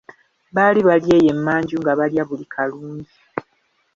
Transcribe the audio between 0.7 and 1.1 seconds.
bali